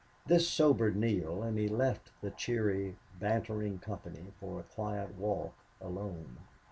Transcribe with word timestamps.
This 0.25 0.49
sobered 0.49 0.95
Neale 0.95 1.43
and 1.43 1.59
he 1.59 1.67
left 1.67 2.09
the 2.21 2.31
cheery, 2.31 2.95
bantering 3.19 3.77
company 3.77 4.33
for 4.39 4.59
a 4.59 4.63
quiet 4.63 5.13
walk 5.15 5.53
alone. 5.79 6.37